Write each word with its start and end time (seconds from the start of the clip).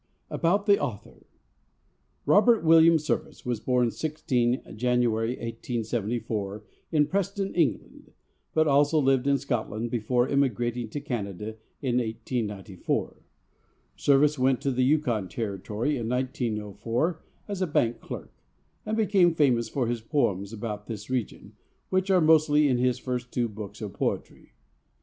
About 0.31 0.65
the 0.65 0.79
Author 0.79 1.27
Robert 2.25 2.63
William 2.63 2.97
Service 2.97 3.45
was 3.45 3.59
born 3.59 3.91
16 3.91 4.73
January 4.75 5.29
1874 5.35 6.63
in 6.91 7.05
Preston, 7.05 7.53
England, 7.53 8.11
but 8.55 8.67
also 8.67 8.97
lived 8.99 9.27
in 9.27 9.37
Scotland 9.37 9.91
before 9.91 10.27
emigrating 10.27 10.89
to 10.89 10.99
Canada 10.99 11.49
in 11.83 11.97
1894. 11.99 13.17
Service 13.95 14.39
went 14.39 14.59
to 14.59 14.71
the 14.71 14.83
Yukon 14.83 15.29
Territory 15.29 15.97
in 15.97 16.09
1904 16.09 17.21
as 17.47 17.61
a 17.61 17.67
bank 17.67 17.99
clerk, 17.99 18.33
and 18.87 18.97
became 18.97 19.35
famous 19.35 19.69
for 19.69 19.85
his 19.85 20.01
poems 20.01 20.51
about 20.51 20.87
this 20.87 21.11
region, 21.11 21.53
which 21.91 22.09
are 22.09 22.19
mostly 22.19 22.67
in 22.67 22.79
his 22.79 22.97
first 22.97 23.31
two 23.31 23.47
books 23.47 23.81
of 23.83 23.93
poetry. 23.93 24.53